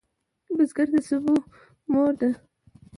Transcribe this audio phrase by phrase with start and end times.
[0.55, 1.35] بزګر د سبو
[1.91, 2.29] مور دی